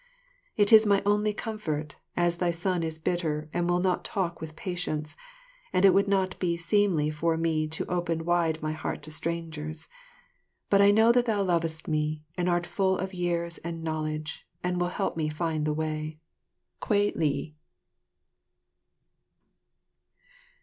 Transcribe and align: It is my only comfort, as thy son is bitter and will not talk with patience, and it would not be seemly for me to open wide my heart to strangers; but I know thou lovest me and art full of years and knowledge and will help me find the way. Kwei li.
It 0.57 0.73
is 0.73 0.87
my 0.87 1.03
only 1.05 1.31
comfort, 1.31 1.95
as 2.17 2.37
thy 2.37 2.49
son 2.49 2.81
is 2.81 2.97
bitter 2.97 3.49
and 3.53 3.69
will 3.69 3.79
not 3.79 4.03
talk 4.03 4.41
with 4.41 4.55
patience, 4.55 5.15
and 5.71 5.85
it 5.85 5.93
would 5.93 6.07
not 6.07 6.39
be 6.39 6.57
seemly 6.57 7.11
for 7.11 7.37
me 7.37 7.67
to 7.67 7.85
open 7.85 8.25
wide 8.25 8.63
my 8.63 8.71
heart 8.71 9.03
to 9.03 9.11
strangers; 9.11 9.89
but 10.71 10.81
I 10.81 10.89
know 10.89 11.11
thou 11.11 11.43
lovest 11.43 11.87
me 11.87 12.23
and 12.35 12.49
art 12.49 12.65
full 12.65 12.97
of 12.97 13.13
years 13.13 13.59
and 13.59 13.83
knowledge 13.83 14.43
and 14.63 14.81
will 14.81 14.87
help 14.89 15.15
me 15.17 15.29
find 15.29 15.65
the 15.65 15.71
way. 15.71 16.17
Kwei 16.79 17.11
li. 17.15 17.55